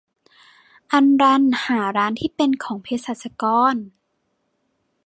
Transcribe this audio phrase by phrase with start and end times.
[0.91, 3.75] อัลลันหาร้านที่เป็นของเภสัชกร